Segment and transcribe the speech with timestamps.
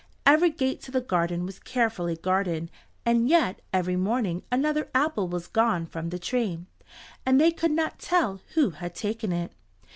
[0.25, 2.71] Every gate to the garden was carefully guarded,
[3.05, 6.65] and yet every morning another apple was gone from the tree,
[7.23, 9.51] and they could not tell who had taken it.